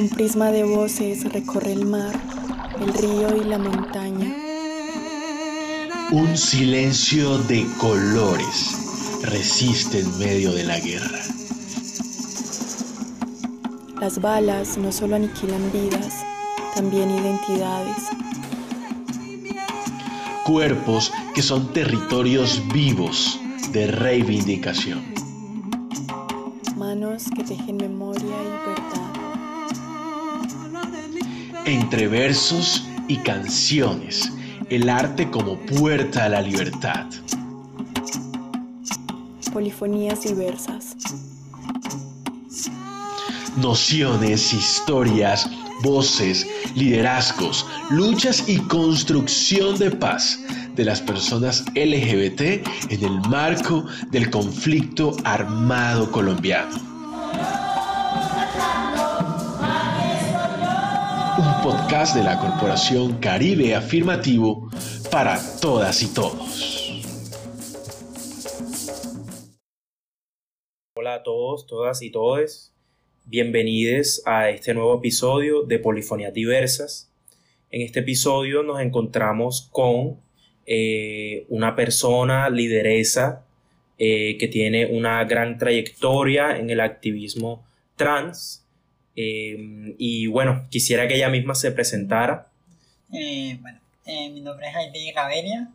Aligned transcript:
Un 0.00 0.08
prisma 0.08 0.50
de 0.50 0.64
voces 0.64 1.30
recorre 1.30 1.72
el 1.72 1.84
mar, 1.84 2.18
el 2.80 2.94
río 2.94 3.36
y 3.36 3.44
la 3.44 3.58
montaña. 3.58 4.34
Un 6.10 6.38
silencio 6.38 7.36
de 7.36 7.66
colores 7.76 9.20
resiste 9.24 10.00
en 10.00 10.18
medio 10.18 10.52
de 10.52 10.64
la 10.64 10.80
guerra. 10.80 11.20
Las 14.00 14.22
balas 14.22 14.78
no 14.78 14.90
solo 14.90 15.16
aniquilan 15.16 15.70
vidas, 15.70 16.24
también 16.74 17.10
identidades. 17.10 18.04
Cuerpos 20.46 21.12
que 21.34 21.42
son 21.42 21.74
territorios 21.74 22.62
vivos 22.72 23.38
de 23.70 23.86
reivindicación. 23.86 25.04
Manos 26.74 27.24
que 27.36 27.44
tejen 27.44 27.76
memoria 27.76 28.24
y 28.24 28.66
verdad. 28.66 29.09
Entre 31.66 32.08
versos 32.08 32.84
y 33.06 33.18
canciones, 33.18 34.32
el 34.70 34.88
arte 34.88 35.30
como 35.30 35.58
puerta 35.58 36.24
a 36.24 36.28
la 36.28 36.40
libertad. 36.40 37.06
Polifonías 39.52 40.22
diversas. 40.22 40.96
Nociones, 43.56 44.54
historias, 44.54 45.50
voces, 45.82 46.46
liderazgos, 46.74 47.66
luchas 47.90 48.48
y 48.48 48.58
construcción 48.58 49.78
de 49.78 49.90
paz 49.90 50.40
de 50.76 50.84
las 50.84 51.00
personas 51.00 51.64
LGBT 51.74 52.40
en 52.88 53.04
el 53.04 53.20
marco 53.28 53.84
del 54.10 54.30
conflicto 54.30 55.14
armado 55.24 56.10
colombiano. 56.10 56.89
Podcast 61.62 62.16
de 62.16 62.24
la 62.24 62.38
Corporación 62.38 63.18
Caribe 63.18 63.74
Afirmativo 63.74 64.70
para 65.10 65.38
todas 65.60 66.02
y 66.02 66.14
todos. 66.14 67.02
Hola 70.94 71.16
a 71.16 71.22
todos, 71.22 71.66
todas 71.66 72.00
y 72.00 72.10
todes. 72.10 72.74
Bienvenidos 73.26 74.22
a 74.24 74.48
este 74.48 74.72
nuevo 74.72 74.96
episodio 74.98 75.62
de 75.62 75.78
Polifonías 75.78 76.32
Diversas. 76.32 77.12
En 77.70 77.82
este 77.82 78.00
episodio 78.00 78.62
nos 78.62 78.80
encontramos 78.80 79.68
con 79.70 80.18
eh, 80.64 81.44
una 81.50 81.76
persona 81.76 82.48
lideresa 82.48 83.44
eh, 83.98 84.38
que 84.38 84.48
tiene 84.48 84.86
una 84.86 85.22
gran 85.24 85.58
trayectoria 85.58 86.56
en 86.56 86.70
el 86.70 86.80
activismo 86.80 87.66
trans. 87.96 88.66
Eh, 89.16 89.94
y 89.98 90.26
bueno, 90.26 90.66
quisiera 90.70 91.08
que 91.08 91.16
ella 91.16 91.28
misma 91.28 91.54
se 91.54 91.72
presentara. 91.72 92.50
bueno, 93.08 93.80
mi 94.06 94.40
nombre 94.40 94.68
es 94.68 94.76
Heidi 94.76 95.12
Gaviria, 95.12 95.70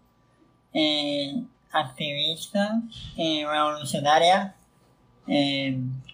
activista, 1.71 2.81
revolucionaria, 3.17 4.55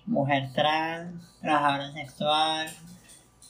mujer 0.06 0.50
trans, 0.54 1.40
trabajadora 1.42 1.92
sexual. 1.94 2.68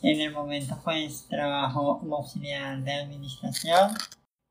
En 0.03 0.19
el 0.19 0.31
momento 0.31 0.79
pues 0.83 1.27
trabajo 1.29 1.99
como 1.99 2.17
auxiliar 2.17 2.83
de 2.83 2.91
administración. 2.91 3.91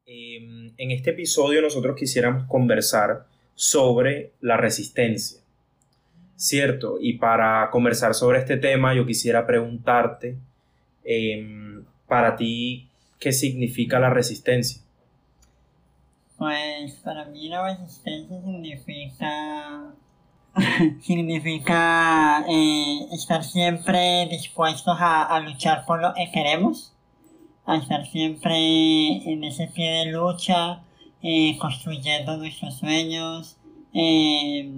Em, 0.06 0.72
en 0.76 0.90
este 0.90 1.10
episodio 1.10 1.60
nosotros 1.60 1.96
quisiéramos 1.98 2.46
conversar 2.48 3.26
sobre 3.54 4.32
la 4.40 4.56
resistencia. 4.56 5.39
¿Cierto? 6.40 6.96
Y 6.98 7.18
para 7.18 7.68
conversar 7.70 8.14
sobre 8.14 8.38
este 8.38 8.56
tema 8.56 8.94
yo 8.94 9.04
quisiera 9.04 9.46
preguntarte, 9.46 10.38
em, 11.04 11.84
para 12.08 12.34
ti, 12.34 12.88
¿qué 13.18 13.30
significa 13.30 14.00
la 14.00 14.08
resistencia? 14.08 14.80
Pues 16.38 16.94
para 17.04 17.26
mí 17.26 17.50
la 17.50 17.76
resistencia 17.76 18.40
significa 18.40 19.92
significa 21.02 22.42
eh, 22.48 23.06
estar 23.12 23.44
siempre 23.44 24.26
dispuestos 24.30 24.96
a, 24.98 25.38
luchar 25.40 25.84
por 25.84 26.00
lo 26.00 26.14
que 26.14 26.30
queremos, 26.32 26.94
a 27.66 27.76
estar 27.76 28.06
siempre 28.06 29.30
en 29.30 29.44
ese 29.44 29.66
pie 29.66 29.90
de 29.90 30.06
lucha, 30.06 30.80
eh, 31.20 31.58
construyendo 31.58 32.38
nuestros 32.38 32.78
sueños, 32.78 33.58
eh, 33.92 34.72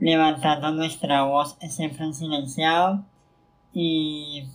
levantando 0.00 0.72
nuestra 0.72 1.22
voz 1.24 1.56
siempre 1.68 2.04
en 2.04 2.14
silenciado 2.14 3.04
y 3.72 4.48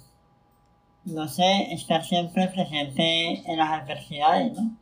no 1.06 1.28
sé, 1.28 1.72
estar 1.72 2.04
siempre 2.04 2.48
presente 2.48 3.44
en 3.50 3.58
las 3.58 3.70
adversidades, 3.70 4.54
¿no? 4.54 4.76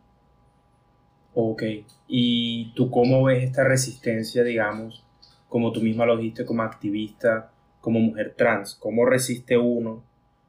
Ok, 1.35 1.63
¿y 2.07 2.71
tú 2.75 2.89
cómo 2.89 3.23
ves 3.23 3.43
esta 3.43 3.63
resistencia, 3.63 4.43
digamos, 4.43 5.03
como 5.49 5.71
tú 5.71 5.81
misma 5.81 6.05
lo 6.05 6.17
dijiste 6.17 6.45
como 6.45 6.63
activista, 6.63 7.51
como 7.81 7.99
mujer 7.99 8.35
trans? 8.37 8.75
¿Cómo 8.75 9.05
resiste 9.05 9.57
uno 9.57 10.03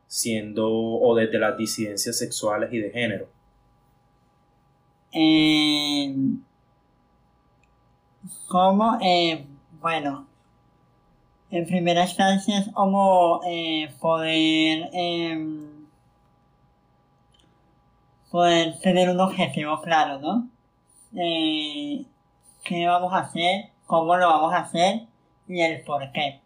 siendo 0.07 0.71
o 0.71 1.15
desde 1.17 1.39
las 1.39 1.57
disidencias 1.57 2.17
sexuales 2.17 2.73
y 2.73 2.79
de 2.79 2.91
género? 2.91 3.29
Eh, 5.13 6.15
¿Cómo? 8.47 8.99
Eh, 9.03 9.47
bueno, 9.85 10.27
en 11.51 11.67
primera 11.67 12.05
instancia 12.05 12.59
es 12.59 12.69
como 12.73 13.43
eh, 13.47 13.95
poder, 14.01 14.89
em, 14.95 15.87
poder 18.31 18.81
tener 18.81 19.11
un 19.11 19.21
objetivo 19.21 19.83
claro, 19.83 20.21
¿no? 20.21 20.49
eh, 21.17 22.07
qué 22.65 22.87
vamos 22.87 23.13
a 23.13 23.19
hacer, 23.19 23.73
cómo 23.85 24.17
lo 24.17 24.27
vamos 24.27 24.55
a 24.55 24.61
hacer 24.61 25.03
y 25.49 25.61
el 25.61 25.83
por 25.83 26.11
qué. 26.13 26.41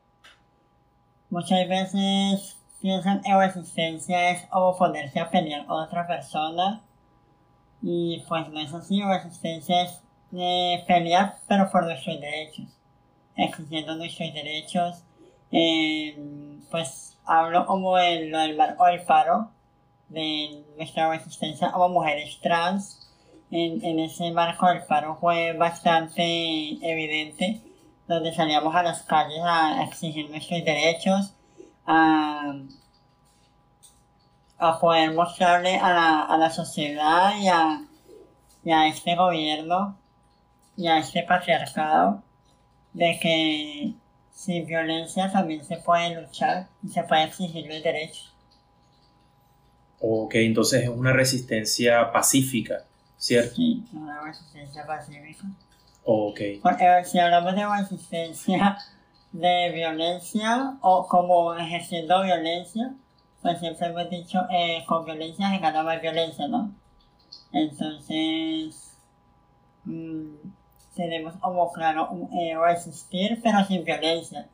Muchas 1.30 1.68
veces 1.68 2.58
piensan 2.80 3.22
que 3.22 3.32
resistencia 3.36 4.30
es 4.30 4.48
oponerse 4.50 5.20
a 5.20 5.30
pelear 5.30 5.64
con 5.66 5.80
otra 5.80 6.08
persona 6.08 6.82
y 7.82 8.24
pues 8.28 8.48
no 8.48 8.58
es 8.58 8.74
así, 8.74 9.00
resistencia 9.00 9.82
es 9.84 10.02
eh, 10.32 10.82
pelear 10.88 11.36
pero 11.46 11.70
por 11.70 11.84
nuestros 11.84 12.20
derechos, 12.20 12.77
exigiendo 13.38 13.96
nuestros 13.96 14.34
derechos. 14.34 15.02
Eh, 15.50 16.18
pues 16.70 17.16
hablo 17.24 17.64
como 17.64 17.96
el, 17.98 18.30
lo 18.30 18.38
del 18.40 18.56
marco 18.56 18.84
del 18.84 19.02
paro 19.04 19.50
de 20.08 20.62
nuestra 20.76 21.08
resistencia 21.10 21.72
como 21.72 21.88
mujeres 21.88 22.38
trans 22.42 23.08
en, 23.50 23.98
ese 23.98 24.30
marco 24.30 24.68
el 24.68 24.84
paro 24.84 25.16
fue 25.16 25.52
bastante 25.54 26.22
evidente, 26.82 27.62
donde 28.06 28.34
salíamos 28.34 28.74
a 28.74 28.82
las 28.82 29.02
calles 29.02 29.40
a 29.42 29.84
exigir 29.84 30.28
nuestros 30.30 30.64
derechos, 30.64 31.32
a, 31.86 32.54
a 34.58 34.78
poder 34.78 35.14
mostrarle 35.14 35.78
a 35.78 35.88
la, 35.94 36.22
a 36.22 36.36
la 36.36 36.50
sociedad 36.50 37.38
y 37.38 37.48
a, 37.48 37.84
y 38.64 38.72
a 38.72 38.86
este 38.86 39.16
gobierno 39.16 39.96
y 40.76 40.88
a 40.88 40.98
este 40.98 41.22
patriarcado 41.22 42.22
de 42.98 43.18
que 43.20 43.94
sin 44.32 44.66
violencia 44.66 45.30
también 45.30 45.64
se 45.64 45.76
puede 45.76 46.20
luchar 46.20 46.68
y 46.82 46.88
se 46.88 47.02
puede 47.04 47.24
exigir 47.24 47.66
los 47.66 47.82
derechos. 47.82 48.34
Ok, 50.00 50.34
entonces 50.36 50.82
es 50.82 50.88
una 50.88 51.12
resistencia 51.12 52.10
pacífica. 52.12 52.84
¿cierto? 53.18 53.56
Sí, 53.56 53.84
una 53.92 54.22
resistencia 54.22 54.86
pacífica. 54.86 55.44
Ok. 56.04 56.40
Porque 56.62 57.04
si 57.04 57.18
hablamos 57.18 57.54
de 57.54 57.66
resistencia 57.66 58.78
de 59.32 59.70
violencia 59.74 60.78
o 60.80 61.06
como 61.06 61.54
ejerciendo 61.54 62.22
violencia, 62.22 62.94
pues 63.42 63.58
siempre 63.58 63.88
hemos 63.88 64.08
dicho, 64.08 64.40
eh, 64.50 64.84
con 64.86 65.04
violencia 65.04 65.50
se 65.50 65.58
gana 65.58 65.82
más 65.82 66.00
violencia, 66.00 66.48
¿no? 66.48 66.72
Entonces, 67.52 68.96
mmm, 69.84 70.34
tenemos 70.98 71.36
como 71.36 71.72
claro 71.72 72.10
eh, 72.32 72.56
resistir, 72.60 73.38
pero 73.40 73.64
sin 73.64 73.84
violencia. 73.84 74.48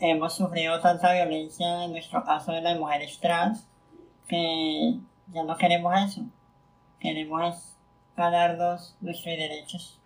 Hemos 0.00 0.34
sufrido 0.34 0.80
tanta 0.80 1.12
violencia 1.12 1.84
en 1.84 1.92
nuestro 1.92 2.24
caso 2.24 2.52
de 2.52 2.62
las 2.62 2.78
mujeres 2.78 3.18
trans 3.20 3.68
que 4.26 4.98
ya 5.32 5.44
no 5.44 5.56
queremos 5.58 5.94
eso. 5.94 6.22
Queremos 6.98 7.76
ganarnos 8.16 8.96
nuestros 9.02 9.36
derechos 9.36 10.00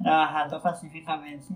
trabajando 0.00 0.60
pacíficamente. 0.60 1.54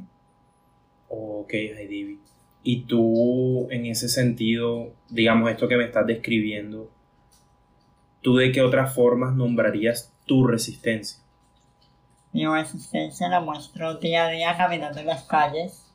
Ok, 1.11 1.53
Heidi. 1.53 2.19
Y 2.63 2.85
tú, 2.85 3.69
en 3.71 3.85
ese 3.85 4.09
sentido, 4.09 4.95
digamos 5.11 5.51
esto 5.51 5.69
que 5.69 5.77
me 5.77 5.85
estás 5.85 6.07
describiendo, 6.07 6.91
¿tú 8.23 8.37
de 8.37 8.51
qué 8.51 8.63
otras 8.63 8.95
formas 8.95 9.37
nombrarías 9.37 10.11
tu 10.25 10.47
resistencia? 10.47 11.26
Mi 12.37 12.45
resistencia 12.47 13.31
la 13.31 13.41
muestro 13.41 13.95
día 13.95 14.27
a 14.27 14.29
día 14.29 14.55
caminando 14.59 15.01
en 15.01 15.07
las 15.07 15.23
calles, 15.23 15.87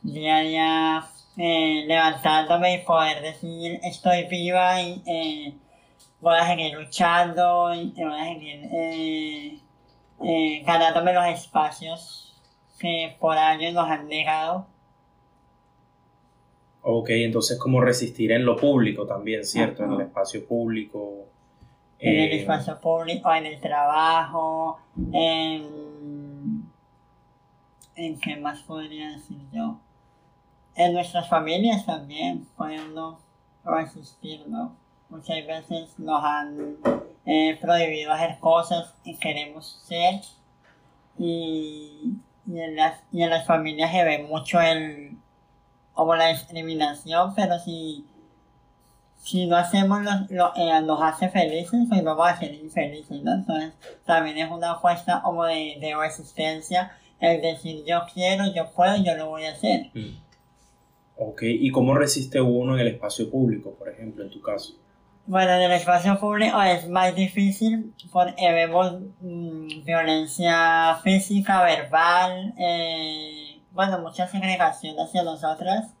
día 0.00 0.36
a 0.36 0.40
día 0.40 1.06
eh, 1.36 1.84
levantándome 1.86 2.76
y 2.76 2.86
poder 2.86 3.20
decir 3.20 3.80
estoy 3.82 4.26
viva 4.28 4.80
y 4.80 5.02
eh, 5.06 5.54
voy 6.22 6.38
a 6.38 6.46
seguir 6.46 6.74
luchando 6.74 7.74
y 7.74 7.92
voy 7.98 8.18
a 8.18 8.24
seguir 8.24 8.68
eh, 8.72 9.58
eh, 10.24 10.62
ganándome 10.64 11.12
los 11.12 11.26
espacios 11.26 12.40
que 12.78 13.14
por 13.20 13.36
años 13.36 13.74
nos 13.74 13.90
han 13.90 14.08
negado. 14.08 14.68
Ok, 16.80 17.10
entonces 17.10 17.58
como 17.58 17.82
resistir 17.82 18.32
en 18.32 18.46
lo 18.46 18.56
público 18.56 19.06
también, 19.06 19.44
¿cierto? 19.44 19.84
En 19.84 19.92
el 19.92 20.00
espacio 20.00 20.46
público. 20.46 21.26
En 22.00 22.14
el 22.14 22.32
eh, 22.32 22.40
espacio 22.40 22.80
público, 22.80 23.32
en 23.32 23.46
el 23.46 23.60
trabajo, 23.60 24.80
en... 25.12 26.70
¿En 27.94 28.18
qué 28.18 28.36
más 28.36 28.60
podría 28.60 29.10
decir 29.10 29.38
yo? 29.52 29.78
En 30.74 30.94
nuestras 30.94 31.28
familias 31.28 31.84
también 31.84 32.46
podemos 32.56 33.18
resistir, 33.64 34.48
¿no? 34.48 34.74
Muchas 35.10 35.46
veces 35.46 35.98
nos 35.98 36.24
han 36.24 36.76
eh, 37.26 37.58
prohibido 37.60 38.12
hacer 38.12 38.38
cosas 38.38 38.94
que 39.04 39.18
queremos 39.18 39.82
ser 39.86 40.22
y, 41.18 42.14
y, 42.46 42.60
en 42.60 42.76
las, 42.76 43.02
y 43.12 43.22
en 43.22 43.30
las 43.30 43.46
familias 43.46 43.90
se 43.90 44.04
ve 44.04 44.22
mucho 44.22 44.60
el 44.60 45.18
como 46.00 46.16
la 46.16 46.28
discriminación, 46.28 47.34
pero 47.34 47.58
si, 47.58 48.06
si 49.20 49.46
no 49.46 49.56
hacemos 49.56 50.02
lo, 50.02 50.10
lo 50.30 50.52
eh, 50.56 50.80
nos 50.82 51.00
hace 51.02 51.28
felices, 51.28 51.80
pues 51.88 52.02
vamos 52.02 52.26
a 52.26 52.36
ser 52.36 52.54
infelices, 52.54 53.22
¿no? 53.22 53.34
Entonces 53.34 53.74
también 54.04 54.38
es 54.38 54.50
una 54.50 54.76
fuerza 54.76 55.20
como 55.22 55.44
de, 55.44 55.76
de 55.80 55.94
resistencia 55.94 56.92
el 57.20 57.42
decir 57.42 57.84
yo 57.86 58.00
quiero, 58.12 58.44
yo 58.52 58.70
puedo, 58.70 58.96
yo 58.96 59.14
lo 59.14 59.28
voy 59.28 59.44
a 59.44 59.52
hacer. 59.52 59.90
mm. 59.94 60.30
Ok, 61.22 61.42
¿y 61.42 61.70
cómo 61.70 61.94
resiste 61.94 62.40
uno 62.40 62.74
en 62.74 62.80
el 62.80 62.88
espacio 62.94 63.30
público, 63.30 63.74
por 63.74 63.90
ejemplo, 63.90 64.24
en 64.24 64.30
tu 64.30 64.40
caso? 64.40 64.72
Bueno, 65.26 65.52
en 65.52 65.60
el 65.60 65.72
espacio 65.72 66.18
público 66.18 66.62
es 66.62 66.88
más 66.88 67.14
difícil 67.14 67.92
porque 68.10 68.50
vemos 68.50 68.94
mm, 69.20 69.84
violencia 69.84 70.98
física, 71.04 71.62
verbal, 71.62 72.54
eh, 72.56 73.60
bueno, 73.72 73.98
mucha 73.98 74.26
segregación 74.28 74.98
hacia 74.98 75.22
nosotras. 75.22 75.94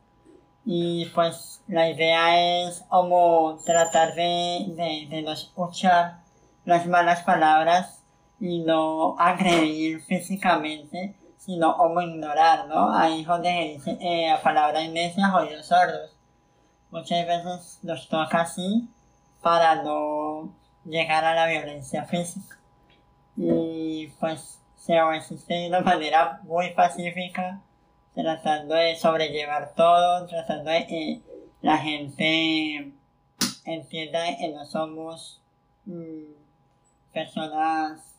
Y 0.64 1.06
pues 1.06 1.62
la 1.68 1.88
idea 1.88 2.66
es 2.66 2.84
como 2.88 3.58
tratar 3.64 4.14
de, 4.14 4.66
de, 4.68 5.06
de 5.08 5.22
no 5.22 5.32
escuchar 5.32 6.20
las 6.64 6.86
malas 6.86 7.22
palabras 7.22 8.02
y 8.38 8.60
no 8.60 9.16
agredir 9.18 10.02
físicamente, 10.02 11.14
sino 11.36 11.76
como 11.76 12.00
ignorar, 12.00 12.66
¿no? 12.68 13.02
Es 13.04 13.26
donde 13.26 13.78
se 13.82 13.90
dice 13.90 13.98
eh, 14.00 14.34
palabras 14.42 14.88
necias, 14.90 15.32
oídos 15.34 15.66
sordos. 15.66 16.16
Muchas 16.90 17.26
veces 17.26 17.78
nos 17.82 18.08
toca 18.08 18.42
así 18.42 18.88
para 19.42 19.82
no 19.82 20.54
llegar 20.84 21.24
a 21.24 21.34
la 21.34 21.46
violencia 21.46 22.04
física. 22.04 22.58
Y 23.36 24.08
pues 24.18 24.60
se 24.76 25.02
resiste 25.02 25.54
de 25.54 25.68
una 25.68 25.80
manera 25.80 26.40
muy 26.42 26.70
pacífica, 26.70 27.60
tratando 28.14 28.74
de 28.74 28.96
sobrellevar 28.96 29.74
todo, 29.74 30.26
tratando 30.26 30.70
de 30.70 30.86
que 30.86 31.20
la 31.62 31.78
gente 31.78 32.92
entienda 33.64 34.36
que 34.38 34.48
no 34.48 34.64
somos 34.64 35.42
mm, 35.84 36.32
personas 37.12 38.16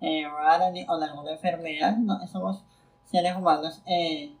eh, 0.00 0.24
raras 0.26 0.72
ni 0.72 0.86
con 0.86 1.02
alguna 1.02 1.32
enfermedad, 1.32 1.96
no, 1.96 2.26
somos 2.26 2.64
seres 3.04 3.36
humanos 3.36 3.82
eh, 3.86 4.34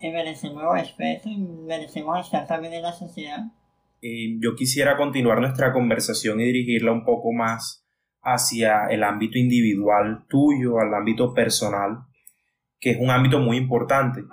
merecemos 0.00 0.62
respeto 0.72 1.28
y 1.28 1.36
merecemos 1.38 2.18
estar 2.24 2.46
también 2.46 2.74
en 2.74 2.82
la 2.82 2.92
sociedad. 2.92 3.44
Yo 4.00 4.56
quisiera 4.56 4.96
continuar 4.96 5.40
nuestra 5.40 5.72
conversación 5.72 6.40
y 6.40 6.44
dirigirla 6.46 6.90
un 6.90 7.04
poco 7.04 7.32
más 7.32 7.86
hacia 8.20 8.86
el 8.90 9.04
ámbito 9.04 9.38
individual 9.38 10.24
tuyo, 10.28 10.80
al 10.80 10.92
ámbito 10.92 11.32
personal, 11.32 11.98
que 12.82 12.90
es 12.90 12.98
un 13.00 13.10
ámbito 13.10 13.38
muy 13.38 13.56
importante. 13.56 14.24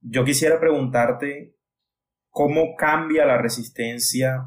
Yo 0.00 0.24
quisiera 0.24 0.58
preguntarte 0.58 1.54
cómo 2.30 2.74
cambia 2.76 3.26
la 3.26 3.36
resistencia 3.36 4.46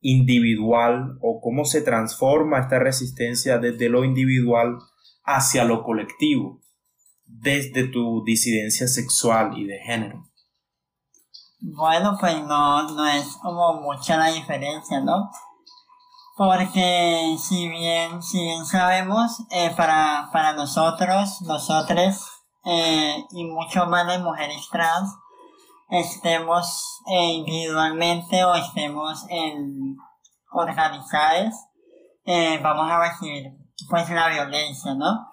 individual 0.00 1.18
o 1.20 1.40
cómo 1.42 1.64
se 1.64 1.82
transforma 1.82 2.60
esta 2.60 2.78
resistencia 2.78 3.58
desde 3.58 3.88
lo 3.88 4.04
individual 4.04 4.78
hacia 5.24 5.64
lo 5.64 5.82
colectivo, 5.82 6.60
desde 7.24 7.88
tu 7.88 8.22
disidencia 8.24 8.86
sexual 8.86 9.58
y 9.58 9.66
de 9.66 9.78
género. 9.80 10.28
Bueno, 11.58 12.16
pues 12.20 12.36
no, 12.44 12.88
no 12.94 13.06
es 13.08 13.36
como 13.42 13.80
mucha 13.80 14.16
la 14.16 14.32
diferencia, 14.32 15.00
¿no? 15.00 15.30
Porque 16.36 17.36
si 17.38 17.68
bien, 17.68 18.22
si 18.22 18.38
bien 18.38 18.64
sabemos, 18.66 19.44
eh, 19.50 19.72
para, 19.76 20.28
para 20.32 20.52
nosotros, 20.54 21.42
nosotros, 21.42 22.31
eh, 22.64 23.24
y 23.30 23.44
mucho 23.44 23.86
más 23.86 24.06
las 24.06 24.20
mujeres 24.20 24.68
trans, 24.70 25.14
estemos 25.90 27.00
eh, 27.06 27.32
individualmente 27.32 28.44
o 28.44 28.54
estemos 28.54 29.26
en 29.28 29.96
organizadas, 30.52 31.54
eh, 32.24 32.60
vamos 32.62 32.90
a 32.90 33.00
recibir 33.00 33.52
pues 33.88 34.08
la 34.10 34.28
violencia, 34.28 34.94
¿no? 34.94 35.28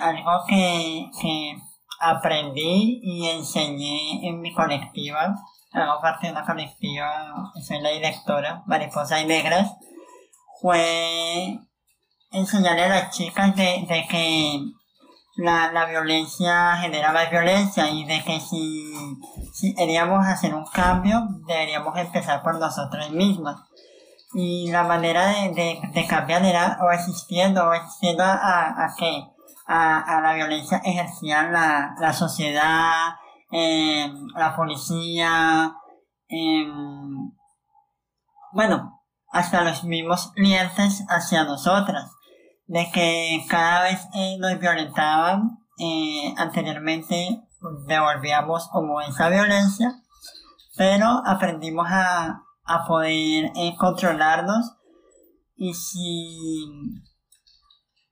Algo 0.00 0.44
que, 0.48 1.10
que 1.20 1.56
aprendí 2.00 3.00
y 3.02 3.28
enseñé 3.28 4.26
en 4.26 4.40
mi 4.40 4.54
colectiva, 4.54 5.34
hago 5.72 6.00
parte 6.00 6.26
de 6.26 6.32
una 6.32 6.46
colectiva, 6.46 7.52
soy 7.66 7.80
la 7.80 7.90
directora, 7.90 8.62
Mariposa 8.66 9.20
y 9.20 9.26
Negras, 9.26 9.72
fue 10.60 11.58
enseñarle 12.30 12.84
a 12.84 12.88
las 12.88 13.16
chicas 13.16 13.54
de, 13.56 13.84
de 13.88 14.06
que 14.08 14.60
la, 15.38 15.70
la 15.72 15.86
violencia 15.86 16.76
genera 16.78 17.12
más 17.12 17.30
violencia 17.30 17.88
y 17.88 18.04
de 18.04 18.24
que 18.24 18.40
si, 18.40 18.92
si 19.52 19.72
queríamos 19.74 20.26
hacer 20.26 20.52
un 20.52 20.66
cambio, 20.66 21.26
deberíamos 21.46 21.96
empezar 21.96 22.42
por 22.42 22.58
nosotras 22.58 23.10
mismas. 23.10 23.56
Y 24.34 24.70
la 24.72 24.82
manera 24.82 25.28
de, 25.28 25.54
de, 25.54 25.80
de 25.92 26.06
cambiar 26.06 26.44
era 26.44 26.76
resistiendo, 26.90 27.70
resistiendo 27.70 28.24
a, 28.24 28.32
a, 28.34 28.84
a 28.84 28.94
que 28.98 29.24
a, 29.68 30.00
a 30.00 30.20
la 30.20 30.34
violencia 30.34 30.82
ejercía 30.84 31.44
la, 31.44 31.94
la 32.00 32.12
sociedad, 32.12 33.14
eh, 33.52 34.12
la 34.34 34.56
policía, 34.56 35.72
eh, 36.28 36.66
bueno, 38.52 39.04
hasta 39.30 39.62
los 39.62 39.84
mismos 39.84 40.32
clientes 40.34 41.04
hacia 41.08 41.44
nosotras, 41.44 42.10
de 42.68 42.90
que 42.92 43.44
cada 43.48 43.82
vez 43.84 44.06
eh, 44.14 44.36
nos 44.38 44.58
violentaban, 44.60 45.58
eh, 45.78 46.34
anteriormente 46.36 47.42
devolvíamos 47.86 48.68
como 48.68 49.00
esa 49.00 49.28
violencia, 49.28 49.92
pero 50.76 51.22
aprendimos 51.26 51.86
a, 51.90 52.42
a 52.64 52.86
poder 52.86 53.50
eh, 53.56 53.74
controlarnos 53.78 54.76
y 55.56 55.74
si 55.74 56.66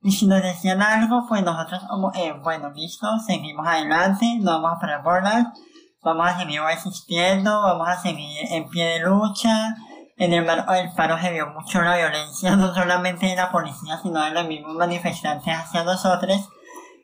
y 0.03 0.13
si 0.13 0.27
nos 0.27 0.41
decían 0.41 0.81
algo, 0.83 1.27
pues 1.29 1.43
nosotros 1.43 1.83
eh, 2.15 2.33
bueno, 2.43 2.71
listo, 2.71 3.09
seguimos 3.27 3.67
adelante, 3.67 4.39
no 4.41 4.53
vamos 4.53 4.77
a 4.77 4.81
parar 4.81 5.23
nada, 5.23 5.53
vamos 6.03 6.29
a 6.29 6.39
seguir 6.39 6.63
resistiendo, 6.63 7.51
vamos 7.61 7.89
a 7.89 7.99
seguir 8.01 8.47
en 8.53 8.69
pie 8.69 8.85
de 8.85 9.01
lucha. 9.01 9.75
En 10.19 10.33
el, 10.33 10.49
el 10.49 10.93
paro 10.95 11.19
se 11.19 11.31
vio 11.31 11.49
mucho 11.49 11.83
la 11.83 11.97
violencia, 11.97 12.57
no 12.57 12.75
solamente 12.75 13.27
de 13.27 13.37
la 13.37 13.53
policía, 13.53 13.99
sino 14.03 14.23
de 14.23 14.31
los 14.31 14.47
mismos 14.47 14.75
manifestantes 14.75 15.55
hacia 15.55 15.85
nosotros. 15.85 16.49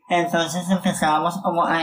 Entonces 0.08 0.68
empezábamos 0.70 1.38
como 1.42 1.64
a, 1.66 1.78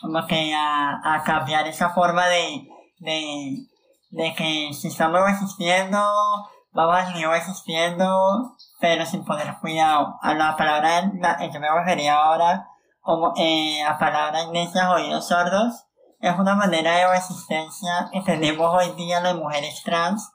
como 0.00 0.26
que 0.28 0.54
a, 0.54 1.00
a 1.02 1.22
cambiar 1.24 1.66
esa 1.66 1.90
forma 1.90 2.26
de, 2.28 2.68
de, 2.98 3.66
de 4.10 4.34
que 4.34 4.70
si 4.72 4.88
estamos 4.88 5.20
resistiendo, 5.22 5.98
vamos 6.72 6.96
a 6.96 7.06
seguir 7.06 7.26
resistiendo, 7.26 8.56
pero 8.78 9.04
sin 9.06 9.24
poner 9.24 9.56
cuidado. 9.60 10.18
A 10.22 10.34
la 10.34 10.56
palabra, 10.56 11.10
la, 11.14 11.36
que 11.36 11.58
me 11.58 11.68
refería 11.68 12.14
ahora, 12.14 12.68
como 13.00 13.32
eh, 13.36 13.82
a 13.82 13.98
palabras 13.98 14.48
necias, 14.50 14.88
oídos 14.88 15.26
sordos, 15.26 15.86
es 16.20 16.38
una 16.38 16.54
manera 16.54 16.92
de 16.92 17.08
resistencia 17.08 18.08
que 18.12 18.20
tenemos 18.20 18.72
hoy 18.72 18.92
día 18.92 19.20
las 19.20 19.34
mujeres 19.34 19.82
trans 19.82 20.30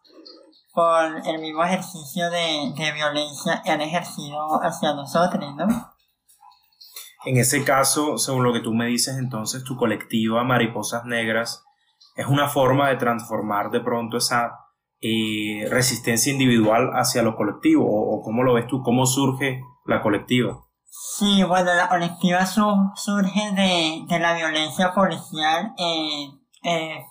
por 0.75 1.25
el 1.25 1.39
mismo 1.41 1.63
ejercicio 1.63 2.29
de, 2.29 2.73
de 2.77 2.91
violencia 2.91 3.61
que 3.63 3.71
han 3.71 3.81
ejercido 3.81 4.59
hacia 4.61 4.93
nosotros, 4.93 5.55
¿no? 5.55 5.65
En 7.25 7.37
ese 7.37 7.63
caso, 7.63 8.17
según 8.19 8.43
lo 8.43 8.53
que 8.53 8.59
tú 8.59 8.73
me 8.73 8.85
dices, 8.85 9.17
entonces 9.17 9.63
tu 9.63 9.75
colectiva 9.75 10.43
Mariposas 10.43 11.05
Negras 11.05 11.63
es 12.15 12.27
una 12.27 12.47
forma 12.49 12.89
de 12.89 12.97
transformar 12.97 13.71
de 13.71 13.79
pronto 13.79 14.17
esa 14.17 14.51
eh, 15.01 15.67
resistencia 15.69 16.31
individual 16.31 16.91
hacia 16.93 17.23
lo 17.23 17.35
colectivo, 17.35 17.83
o, 17.85 18.17
o 18.17 18.21
cómo 18.21 18.43
lo 18.43 18.53
ves 18.53 18.67
tú, 18.67 18.83
cómo 18.83 19.05
surge 19.07 19.61
la 19.85 20.01
colectiva. 20.03 20.61
Sí, 21.17 21.43
bueno, 21.43 21.73
la 21.73 21.89
colectiva 21.89 22.45
su- 22.45 22.91
surge 22.95 23.51
de, 23.51 24.05
de 24.07 24.19
la 24.19 24.33
violencia 24.35 24.93
policial 24.93 25.73
eh, 25.77 26.29
eh, 26.63 27.05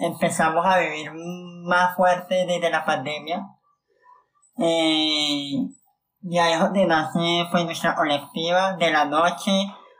empezamos 0.00 0.64
a 0.66 0.78
vivir 0.78 1.12
más 1.14 1.94
fuerte 1.94 2.46
desde 2.46 2.70
la 2.70 2.84
pandemia. 2.84 3.46
Eh, 4.58 5.52
y 6.22 6.38
ahí 6.38 6.52
es 6.52 6.60
donde 6.60 6.86
nace 6.86 7.46
fue 7.50 7.64
nuestra 7.64 7.94
colectiva 7.94 8.74
de 8.74 8.90
la 8.90 9.04
noche, 9.04 9.52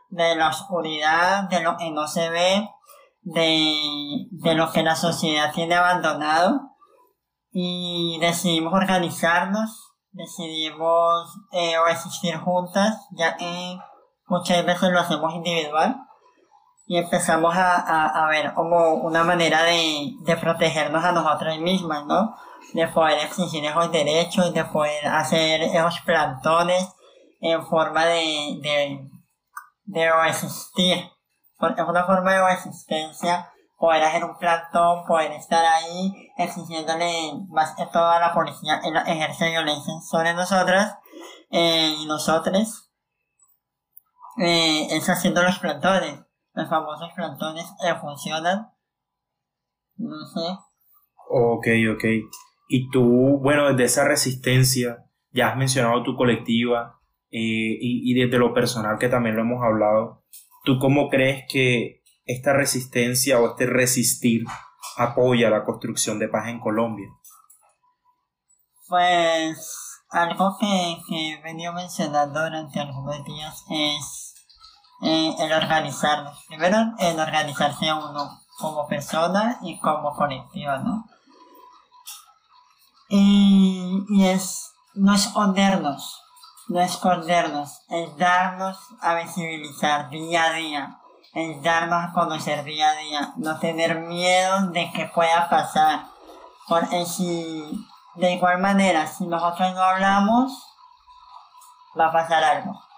de 0.09 0.35
la 0.37 0.49
oscuridad, 0.49 1.49
de 1.49 1.61
lo 1.61 1.77
que 1.77 1.91
no 1.91 2.07
se 2.09 2.29
ve, 2.31 2.69
de, 3.23 4.27
de 4.31 4.55
lo 4.55 4.73
que 4.73 4.83
la 4.83 4.97
sociedad 4.97 5.53
tiene 5.55 5.75
abandonado. 5.75 6.61
Y 7.53 8.19
decidimos 8.21 8.73
organizarnos, 8.73 9.93
decidimos 10.13 11.37
eh, 11.53 11.75
existir 11.91 12.37
juntas, 12.39 13.09
ya 13.13 13.37
que 13.37 13.79
muchas 14.27 14.65
veces 14.65 14.91
lo 14.91 15.01
hacemos 15.01 15.35
individual 15.35 15.97
y 16.91 16.97
empezamos 16.99 17.57
a, 17.57 17.77
a, 17.77 18.25
a 18.25 18.29
ver 18.31 18.53
como 18.53 18.95
una 18.95 19.23
manera 19.23 19.63
de, 19.63 20.13
de 20.23 20.37
protegernos 20.37 21.05
a 21.05 21.13
nosotras 21.13 21.57
mismas, 21.59 22.05
¿no? 22.05 22.35
De 22.75 22.89
poder 22.89 23.21
exigir 23.21 23.65
esos 23.65 23.93
derechos, 23.93 24.53
de 24.53 24.65
poder 24.65 25.07
hacer 25.07 25.63
esos 25.63 26.01
plantones 26.01 26.89
en 27.41 27.65
forma 27.65 28.07
de, 28.07 28.59
de, 28.61 29.09
de 29.85 30.11
existir. 30.27 30.97
Es 30.97 31.87
una 31.87 32.07
forma 32.07 32.33
de 32.33 32.55
existencia 32.55 33.49
poder 33.79 34.03
hacer 34.03 34.25
un 34.25 34.37
plantón, 34.37 35.05
poder 35.07 35.31
estar 35.31 35.65
ahí 35.65 36.13
exigiéndole 36.39 37.35
más 37.51 37.77
que 37.77 37.87
toda 37.87 38.19
la 38.19 38.35
policía 38.35 38.81
ejerce 39.07 39.49
violencia 39.49 39.95
sobre 40.11 40.35
nosotras 40.35 40.99
eh, 41.53 41.95
y 42.01 42.07
nosotros 42.07 42.91
eh, 44.39 44.89
es 44.91 45.09
haciendo 45.09 45.41
los 45.45 45.61
plantones 45.61 46.25
los 46.55 46.69
famosos 46.69 47.11
plantones 47.15 47.67
eh, 47.85 47.95
funcionan. 48.01 48.71
No 49.97 50.17
sé. 50.27 50.59
Ok, 51.29 51.67
ok. 51.95 52.05
Y 52.69 52.91
tú, 52.91 53.39
bueno, 53.43 53.69
desde 53.69 53.85
esa 53.85 54.05
resistencia, 54.05 55.05
ya 55.33 55.51
has 55.51 55.57
mencionado 55.57 56.03
tu 56.03 56.17
colectiva 56.17 57.01
eh, 57.31 57.79
y, 57.81 58.11
y 58.11 58.15
desde 58.15 58.39
lo 58.39 58.55
personal 58.55 58.99
que 58.99 59.09
también 59.09 59.37
lo 59.37 59.43
hemos 59.43 59.63
hablado, 59.63 60.25
¿tú 60.65 60.79
cómo 60.79 61.09
crees 61.09 61.45
que 61.49 62.03
esta 62.25 62.53
resistencia 62.53 63.41
o 63.41 63.51
este 63.51 63.67
resistir 63.67 64.45
apoya 64.97 65.51
la 65.51 65.65
construcción 65.65 66.19
de 66.19 66.29
paz 66.29 66.49
en 66.49 66.61
Colombia? 66.61 67.09
Pues 68.89 70.01
algo 70.11 70.57
que, 70.59 70.97
que 71.09 71.33
he 71.33 71.43
venido 71.43 71.73
mencionando 71.73 72.43
durante 72.43 72.81
algunos 72.81 73.25
días 73.25 73.65
es 73.71 74.30
eh, 75.03 75.35
el 75.39 75.53
organizarnos. 75.53 76.45
Primero, 76.47 76.77
en 76.99 77.19
organizarse 77.19 77.93
uno 77.93 78.41
como 78.59 78.87
persona 78.87 79.59
y 79.63 79.79
como 79.79 80.15
colectivo, 80.15 80.77
¿no? 80.79 81.07
Y, 83.09 84.05
y 84.11 84.27
es 84.27 84.73
no 84.95 85.15
escondernos, 85.15 86.23
no 86.69 86.81
escondernos, 86.81 87.81
es 87.89 88.17
darnos 88.17 88.79
a 89.01 89.15
visibilizar 89.15 90.11
día 90.11 90.45
a 90.45 90.53
día, 90.53 91.01
es 91.35 91.63
darnos 91.63 92.05
a 92.05 92.13
conocer 92.13 92.65
día 92.65 92.91
a 92.91 92.97
día, 92.97 93.33
no 93.37 93.59
tener 93.59 94.01
miedo 94.01 94.69
de 94.69 94.91
que 94.93 95.07
pueda 95.07 95.49
pasar. 95.49 96.07
Porque 96.69 97.05
si, 97.07 97.87
de 98.15 98.33
igual 98.33 98.59
manera, 98.59 99.07
si 99.07 99.27
nosotros 99.27 99.75
no 99.75 99.83
hablamos, 99.83 100.53
va 101.99 102.07
a 102.07 102.13
pasar 102.13 102.45
algo. 102.45 102.90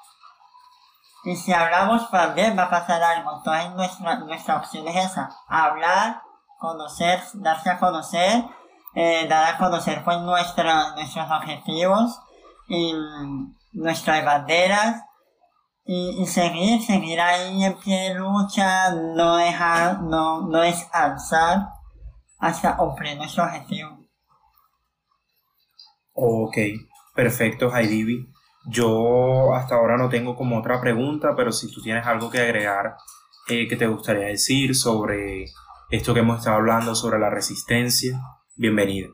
Y 1.24 1.36
si 1.36 1.52
hablamos 1.52 2.10
también 2.10 2.58
va 2.58 2.64
a 2.64 2.70
pasar 2.70 3.02
algo. 3.02 3.36
Entonces 3.36 3.70
nuestra, 3.72 4.16
nuestra 4.20 4.56
opción 4.56 4.88
es 4.88 5.10
esa. 5.10 5.30
Hablar, 5.48 6.22
conocer, 6.58 7.20
darse 7.34 7.70
a 7.70 7.78
conocer, 7.78 8.44
eh, 8.94 9.26
dar 9.28 9.54
a 9.54 9.58
conocer 9.58 10.02
pues 10.04 10.18
nuestra, 10.20 10.94
nuestros 10.94 11.30
objetivos 11.30 12.20
y 12.68 12.92
nuestras 13.72 14.24
banderas 14.24 15.02
y, 15.84 16.26
seguir, 16.26 16.80
seguir 16.82 17.20
ahí 17.20 17.64
en 17.64 17.74
pie 17.78 18.10
de 18.10 18.14
lucha, 18.14 18.92
no 18.92 19.36
dejar, 19.36 20.00
no, 20.02 20.42
no 20.42 20.60
descansar 20.60 21.68
hasta 22.38 22.76
cumplir 22.76 23.16
nuestro 23.16 23.44
objetivo. 23.44 23.98
Ok, 26.14 26.56
perfecto, 27.14 27.74
Heidi. 27.74 28.31
Yo 28.66 29.54
hasta 29.54 29.74
ahora 29.74 29.96
no 29.96 30.08
tengo 30.08 30.36
como 30.36 30.58
otra 30.58 30.80
pregunta, 30.80 31.34
pero 31.36 31.50
si 31.50 31.72
tú 31.72 31.82
tienes 31.82 32.06
algo 32.06 32.30
que 32.30 32.40
agregar 32.40 32.96
eh, 33.48 33.66
que 33.66 33.76
te 33.76 33.88
gustaría 33.88 34.26
decir 34.26 34.76
sobre 34.76 35.46
esto 35.90 36.14
que 36.14 36.20
hemos 36.20 36.38
estado 36.38 36.56
hablando, 36.56 36.94
sobre 36.94 37.18
la 37.18 37.28
resistencia, 37.28 38.20
bienvenido. 38.56 39.12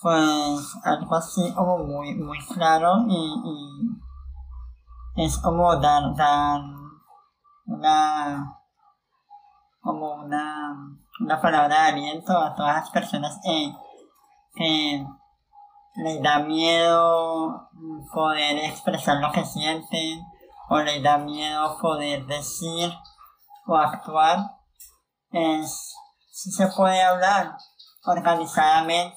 Pues 0.00 0.76
algo 0.84 1.14
así 1.16 1.52
como 1.54 1.78
muy, 1.78 2.14
muy 2.14 2.38
claro 2.54 3.04
y, 3.08 3.90
es 5.16 5.36
como 5.38 5.74
dar, 5.76 6.14
dar 6.16 6.60
una, 7.66 8.56
como 9.80 10.14
una, 10.14 10.96
una 11.20 11.40
palabra 11.40 11.68
de 11.68 11.88
aliento 11.90 12.38
a 12.38 12.54
todas 12.54 12.76
las 12.76 12.90
personas 12.90 13.40
eh, 13.44 13.74
que 14.54 15.04
les 16.02 16.22
da 16.22 16.40
miedo 16.40 17.68
poder 18.12 18.64
expresar 18.64 19.20
lo 19.20 19.30
que 19.32 19.44
sienten 19.44 20.20
o 20.68 20.78
les 20.80 21.02
da 21.02 21.18
miedo 21.18 21.76
poder 21.80 22.26
decir 22.26 22.92
o 23.66 23.76
actuar, 23.76 24.38
es 25.32 25.94
si 26.30 26.50
se 26.50 26.66
puede 26.68 27.02
hablar 27.02 27.56
organizadamente, 28.04 29.16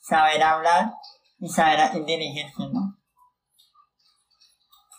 saber 0.00 0.42
hablar 0.42 0.92
y 1.38 1.48
saber 1.48 2.04
dirigirse, 2.04 2.68
¿no? 2.72 2.98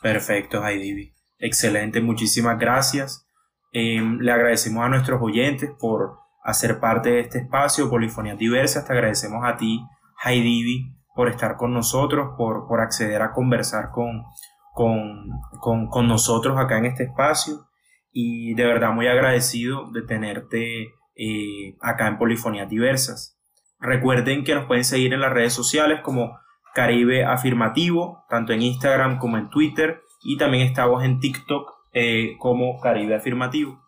Perfecto, 0.02 0.66
Heidi. 0.66 1.14
Excelente, 1.40 2.02
muchísimas 2.02 2.58
gracias. 2.58 3.28
Eh, 3.74 4.00
le 4.20 4.32
agradecemos 4.32 4.86
a 4.86 4.90
nuestros 4.90 5.22
oyentes 5.22 5.70
por 5.80 6.20
hacer 6.44 6.80
parte 6.80 7.10
de 7.10 7.20
este 7.22 7.40
espacio, 7.40 7.90
Polifonías 7.90 8.38
Diversas. 8.38 8.86
Te 8.86 8.94
agradecemos 8.94 9.44
a 9.44 9.58
ti, 9.58 9.84
Heidi, 10.24 10.96
por 11.16 11.30
estar 11.30 11.56
con 11.56 11.74
nosotros, 11.74 12.36
por, 12.38 12.68
por 12.68 12.82
acceder 12.82 13.22
a 13.22 13.32
conversar 13.32 13.90
con, 13.92 14.26
con, 14.74 15.88
con, 15.90 16.08
nosotros 16.08 16.58
acá 16.60 16.78
en 16.78 16.86
este 16.86 17.06
espacio 17.06 17.68
y 18.12 18.54
de 18.54 18.66
verdad 18.66 18.92
muy 18.92 19.08
agradecido 19.08 19.90
de 19.92 20.02
tenerte 20.02 20.90
eh, 21.16 21.78
acá 21.82 22.08
en 22.08 22.18
Polifonías 22.18 22.70
Diversas. 22.70 23.40
Recuerden 23.80 24.44
que 24.44 24.56
nos 24.56 24.66
pueden 24.66 24.84
seguir 24.84 25.14
en 25.14 25.22
las 25.22 25.32
redes 25.32 25.54
sociales 25.54 26.02
como 26.04 26.38
Caribe 26.74 27.24
Afirmativo, 27.24 28.26
tanto 28.30 28.52
en 28.52 28.62
Instagram 28.62 29.18
como 29.18 29.38
en 29.38 29.50
Twitter 29.50 30.02
y 30.22 30.38
también 30.38 30.68
estamos 30.68 31.06
en 31.06 31.20
TikTok 31.22 31.72
eh, 31.94 32.36
como 32.40 32.82
Caribe 32.82 33.16
Afirmativo. 33.16 33.85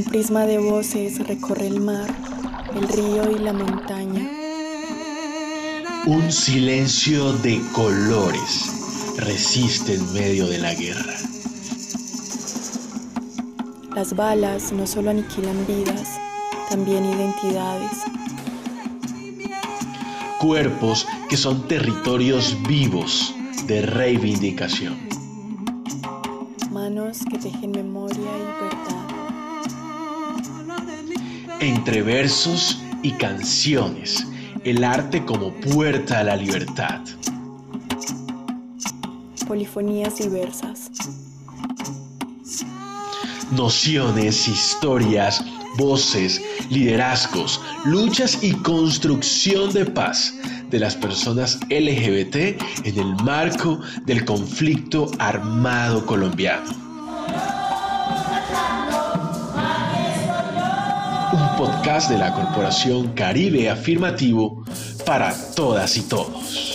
Un 0.00 0.06
prisma 0.06 0.46
de 0.46 0.56
voces 0.56 1.18
recorre 1.26 1.66
el 1.66 1.78
mar, 1.78 2.08
el 2.74 2.88
río 2.88 3.30
y 3.36 3.38
la 3.38 3.52
montaña. 3.52 4.30
Un 6.06 6.32
silencio 6.32 7.34
de 7.34 7.60
colores 7.74 9.14
resiste 9.18 9.96
en 9.96 10.12
medio 10.14 10.46
de 10.46 10.56
la 10.56 10.72
guerra. 10.72 11.14
Las 13.94 14.16
balas 14.16 14.72
no 14.72 14.86
solo 14.86 15.10
aniquilan 15.10 15.66
vidas, 15.66 16.18
también 16.70 17.04
identidades. 17.04 17.98
Cuerpos 20.38 21.06
que 21.28 21.36
son 21.36 21.68
territorios 21.68 22.56
vivos 22.66 23.34
de 23.66 23.82
reivindicación. 23.82 24.96
Manos 26.70 27.18
que 27.30 27.36
tejen 27.36 27.72
entre 31.60 32.02
versos 32.02 32.80
y 33.02 33.12
canciones, 33.12 34.26
el 34.64 34.82
arte 34.82 35.24
como 35.24 35.52
puerta 35.52 36.20
a 36.20 36.24
la 36.24 36.36
libertad. 36.36 37.00
Polifonías 39.46 40.16
diversas. 40.16 40.90
Nociones, 43.52 44.48
historias, 44.48 45.44
voces, 45.76 46.40
liderazgos, 46.70 47.60
luchas 47.84 48.38
y 48.42 48.52
construcción 48.52 49.72
de 49.72 49.86
paz 49.86 50.34
de 50.70 50.78
las 50.78 50.94
personas 50.94 51.58
LGBT 51.68 52.36
en 52.84 52.98
el 52.98 53.16
marco 53.24 53.80
del 54.06 54.24
conflicto 54.24 55.10
armado 55.18 56.06
colombiano. 56.06 56.89
De 61.90 62.16
la 62.16 62.32
Corporación 62.32 63.14
Caribe 63.14 63.68
Afirmativo 63.68 64.64
para 65.04 65.34
todas 65.56 65.96
y 65.96 66.02
todos. 66.02 66.70